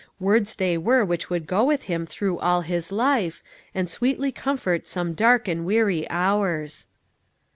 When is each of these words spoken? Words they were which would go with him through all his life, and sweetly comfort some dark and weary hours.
Words 0.19 0.55
they 0.55 0.79
were 0.79 1.05
which 1.05 1.29
would 1.29 1.45
go 1.45 1.63
with 1.63 1.83
him 1.83 2.07
through 2.07 2.39
all 2.39 2.61
his 2.61 2.91
life, 2.91 3.43
and 3.75 3.87
sweetly 3.87 4.31
comfort 4.31 4.87
some 4.87 5.13
dark 5.13 5.47
and 5.47 5.63
weary 5.63 6.09
hours. 6.09 6.87